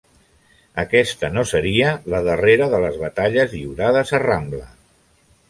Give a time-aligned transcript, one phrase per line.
[0.83, 4.67] Aquesta no seria la darrera de les batalles lliurades a Ramla.